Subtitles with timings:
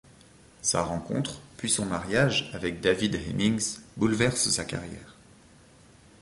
[0.63, 5.15] Sa rencontre, puis son mariage avec David Hemmings bouleversent sa carrière.